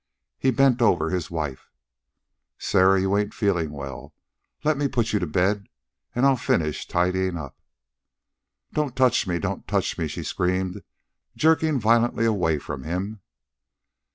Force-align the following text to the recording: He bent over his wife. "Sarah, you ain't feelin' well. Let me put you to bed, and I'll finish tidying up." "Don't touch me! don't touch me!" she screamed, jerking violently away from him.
He 0.39 0.49
bent 0.49 0.81
over 0.81 1.11
his 1.11 1.29
wife. 1.29 1.69
"Sarah, 2.57 2.99
you 2.99 3.15
ain't 3.15 3.35
feelin' 3.35 3.69
well. 3.69 4.15
Let 4.63 4.75
me 4.75 4.87
put 4.87 5.13
you 5.13 5.19
to 5.19 5.27
bed, 5.27 5.67
and 6.15 6.25
I'll 6.25 6.37
finish 6.37 6.87
tidying 6.87 7.37
up." 7.37 7.55
"Don't 8.73 8.95
touch 8.95 9.27
me! 9.27 9.37
don't 9.37 9.67
touch 9.67 9.99
me!" 9.99 10.07
she 10.07 10.23
screamed, 10.23 10.81
jerking 11.35 11.79
violently 11.79 12.25
away 12.25 12.57
from 12.57 12.81
him. 12.81 13.21